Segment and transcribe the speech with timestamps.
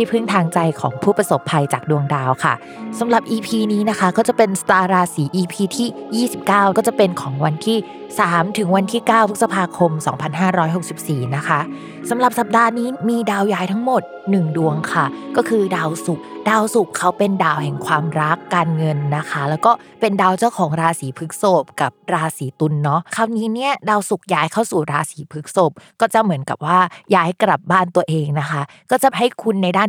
[0.00, 2.54] ที่พึ่งทางใจของผู้ประสบภัยจากดวงดาวค่ะ
[2.98, 7.78] สำหรับ EP นี้นะคะ ก็จะเป็นสตาร์ราศี EP ที่ 29 ก็จะเป็นของวันที่
[8.18, 9.90] 3 ถึงวันที่ 9 พฤษภาคม
[10.68, 11.60] 2564 นะคะ
[12.10, 15.04] สำหรับสัปดาห์นี้มีดาวย้ายทั้งหมด 1 ดวงค่ะ
[15.36, 26.78] ก็คือดาวศุกร์ดาวศุกร์เขาเป็นดาวแห่งความรักการเงินนะคะ แล้วก็เป็นดาวเจ้าของราศีพฤษภกับราศีตุลเนาะคราวนี้เนี่ยดาวศุกร์ย้ายเข้าสู่ราศีพฤษภก็จะเหมือนกับว่า
[27.14, 29.88] ย้ายกลับบ้านตัวเองนะคะ ก็จะให้คุณในด้าน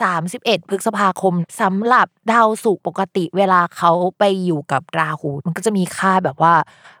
[0.00, 6.54] 31 พฤษภาคมสำหรับดาวศุกร์ปกติเวลาเขาไปอยู่กับราหู มันก็จะมีค่าแบบว่า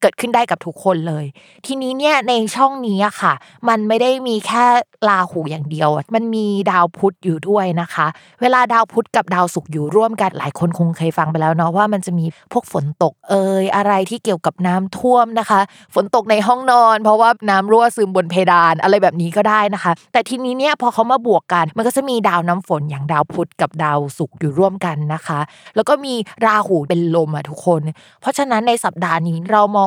[0.00, 1.24] เกิดขึ้นได้กับทุกคนเลย
[1.66, 3.34] ทีนี้เนี่ยในช่องนี้อะค่ะ
[3.68, 4.64] มันไม่ได้มีแค่
[5.08, 8.06] ราหูอย่างเดียว มันมีดาวพุธอยู่ด้วยนะคะ
[8.42, 15.60] เวลาดาวพุธกับดาวศุกร์อยู่ร่วมกันหลายคนคงเคยฟังไปแล้วเนาะว่ามันจะมีพวกฝนตกเอ่ยอะไรที่เกี่ยวกับน้ำท่วมนะคะ
[15.94, 25.40] ฝนตกในห้องนอน เพราะว่าน้ำรั่วซึมบนเพดานอะไรแบบนี้ก็ได้นะคะ แต่ทีนี้เนี่ยพอเขามาบวกกัน มันก็จะมีดาวน้ำฝนอย่างดาวพุธกับดาวศุกร์อยู่ร่วมกันนะคะ
[25.76, 26.14] แล้วก็มี
[26.44, 27.80] ราหูเป็นลมอะทุกคน
[28.20, 29.86] เพราะฉะนั้นในสัปดาห์นี้เรามอ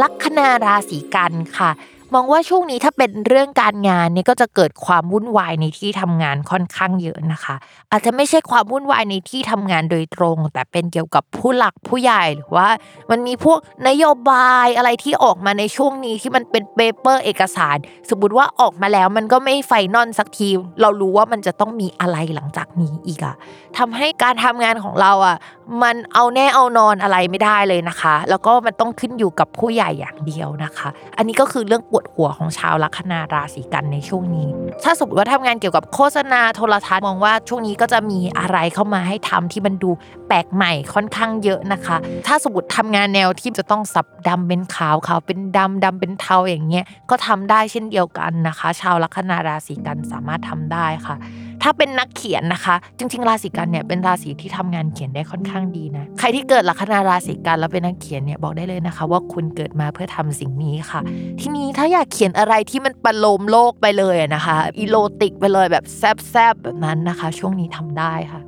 [0.00, 1.70] ลัคนาราศีกันค่ะ
[2.14, 7.56] มองว่าช่วงนี้ถ้าเป็นเรื่องการงานเนี่ยก็จะเกิดความวุ่นวายในที่ทำงานค่อนข้างเยอะนะคะ
[7.92, 12.68] อาจจะไม่ใช่ความวุ่นวายในที่ทำงานโดยตรง แต่เป็นเกี่ยวกับผู้หลักผู้ใหญ่หรือว่า
[13.10, 13.58] มันมีพวก
[13.88, 17.76] นโยบายอะไรที่ออกมาในช่วงนี้ที่มันเป็น paper เอกสาร
[18.10, 20.48] สมมติว่าออกมาแล้วมันก็ไม่ final สักที
[20.80, 23.34] เรารู้ว่ามันจะต้องมีอะไรหลังจากนี้อีกอะ
[23.78, 25.36] ทำให้การทำงานของเราอะ
[25.82, 34.48] มันเอาแน่เอานอนอะไรไม่ได้เลยนะคะ แล้วก็มันต้องขึ้นอยู่กับผู้ใหญ่อย่างเดียวนะคะ อันนี้ก็คือเรื่องปวดหัวของชาวลัคนาราศีกันย์ในช่วงนี้
[34.84, 39.90] ถ้าสมมติว่าทำงานเกี่ยวกับโฆษณาโทรทัศน์มองว่าช่วงนี้ก็จะมีอะไรเข้ามาให้ทำที่มันดู
[40.28, 41.96] แปลกใหม่ค่อนข้างเยอะนะคะ
[42.26, 51.16] ถ้าสมมติทำงานแนวที่จะต้องสับดำเป็นขาวขาวเป็นดำดำเป็นเทาอย่างเงี้ยก็ทำได้เช่นเดียวกันนะคะ ชาวลัคนาราศีกันสามารถทำได้ค่ะ
[51.66, 61.00] ถ้าเป็นนักเขียนนะคะ จริง ๆ ราศีกันเนี่ยเป็นราศีที่ทำงานเขียนได้ค่อนข้างดีนะ ใครที่เกิดลัคนาราศีกันแล้วเป็นนักเขียนเนี่ยบอกได้เลยนะคะ ว่าคุณเกิดมาเพื่อทำสิ่งนี้ค่ะ
[61.40, 68.40] ทีนี้ถ้าอยากเขียนอะไรที่มันประโลมโลกไปเลยอะนะคะอีโรติกไปเลยแบบแซบๆแบบนั้นนะคะ ช่วงนี้ทำได้ค่ะ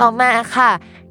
[0.00, 0.70] ต่อมาค่ะ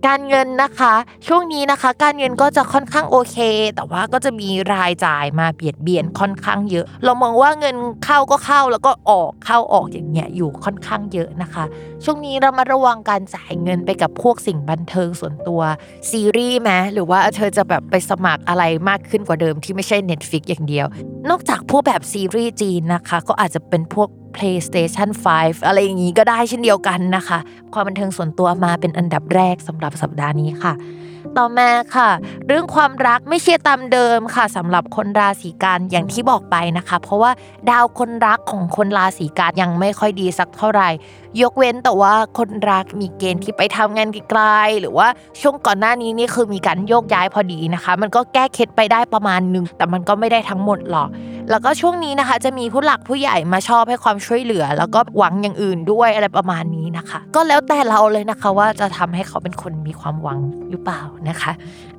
[0.10, 0.94] การเงินนะคะ
[1.28, 3.38] ช่วงนี้นะคะ การเงินก็จะค่อนข้างโอเค
[3.76, 11.64] แต่ว่าก็จะมีรายจ่ายมาเบียดเบียนค่อนข้างเยอะ เรามองว่าเงินเข้าก็เข้าแล้วก็ออกเข้าออกอย่างเงี้ยอยู่ค่อนข้างเยอะนะคะ
[12.04, 15.62] ช่วงนี้เรามาระวังการจ่ายเงินไปกับพวกสิ่งบันเทิงส่วนตัว
[16.10, 20.86] ซีรีส์ไหมหรือว่าเธอจะแบบไปสมัครอะไรมากขึ้นกว่าเดิมที่ไม่ใช่ Netflix อย่างเดียว
[21.30, 25.10] นอกจากพวกแบบซีรีส์จีนนะคะ ก็อาจจะเป็นพวก PlayStation
[25.40, 27.40] 5 อะไรอย่างนี้ก็ได้เช่นเดียวกันนะคะ
[27.74, 30.74] ความบันเทิงส่วนตัวมาเป็นอันดับแรกสำหรับสัปดาห์นี้ค่ะ
[31.38, 32.10] ต่อมาค่ะ
[32.48, 37.32] เรื่องความรักไม่เชียร์ตามเดิมค่ะสำหรับคนราศีกันอย่างที่บอกไปนะคะ เพราะว่า
[37.70, 40.90] ดาวคนรักของคนราศีกันยังไม่ค่อยดีสักเท่าไหร่
[41.42, 45.08] ยกเว้นแต่ว่าคนรักมีเกณฑ์ที่ไปทำงานไกลๆหรือว่า
[45.42, 51.10] ช่วงก่อนหน้านี้นี่คือมีการโยกย้ายพอดีนะคะ มันก็แก้เคล็ดไปได้ประมาณนึงแต่มันก็ไม่ได้ทั้งหมดหรอก
[51.50, 61.52] แล้วก็ช่วงนี้นะคะ จะมีผู้หลักผู้ใหญ่มาชอบให้ความช่วยเหลือ แล้วก็หวังอย่างอื่นด้วยอะไรประมาณนี้นะคะ ก็แล้วแต่เราเลยนะคะว่าจะทำให้เขาเป็นคนมีความหวังหรือเปล่านะคะ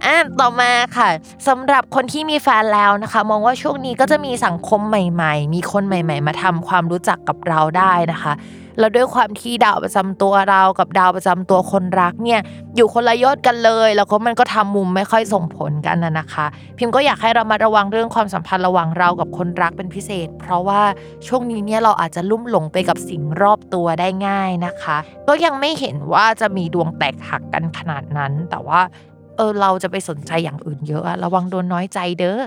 [0.04, 1.08] อ่าต่อมาค่ะ
[1.48, 8.32] สำหรับคนที่มีแฟนแล้วนะคะ มองว่าช่วงนี้ก็จะมีสังคมใหม่ ๆ มีคนใหม่ ๆ มาทำความรู้จักกับเราได้นะคะ
[8.78, 12.40] แล้วด้วยความที่ดาวประจำตัวเรากับดาวประจำตัวคนรักเนี่ย
[12.76, 16.46] อยู่คนละยอดกันเลย แล้วก็มันก็ทำมุมไม่ค่อยส่งผลกันนะนะคะ
[16.78, 20.82] พิมพ์ก็อยากให้เรามาระวังเรื่องความสัมพันธ์ระหว่างเรากับคนรักเป็นพิเศษ เพราะว่า
[21.26, 24.96] ช่วงนี้เนี่ยเราอาจจะลุ่มหลงไปกับสิ่งรอบตัวได้ง่ายนะคะ
[25.28, 28.80] ก็ยังไม่เห็นว่าจะมีดวงแตกหักกันขนาดนั้น แต่ว่า
[29.36, 32.40] เออเราจะไปสนใจอย่างอื่นเยอะระวังโดนน้อยใจเด้อ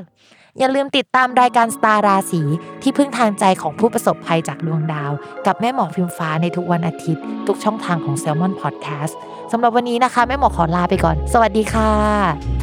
[0.59, 2.41] อย่าลืมติดตามรายการสตาร์ราศี
[2.81, 5.11] ที่พึ่งทางใจของผู้ประสบภัยจากดวงดาว
[5.45, 9.13] กับแม่หมอพิมฟ้าในทุกวันอาทิตย์ ทุกช่องทางของ s ซ l m o n Podcast
[9.51, 12.56] สำหรับวันนี้นะคะ แม่หมอขอลาไปก่อน สวัสดีค่ะ